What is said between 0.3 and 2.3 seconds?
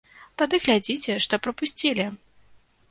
Тады глядзіце, што прапусцілі!